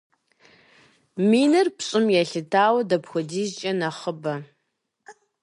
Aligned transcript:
Миныр 1.29 1.67
пщӏым 1.77 2.05
елъытауэ 2.21 2.81
дапхуэдизкӏэ 2.89 3.71
нэхъыбэ? 3.79 4.33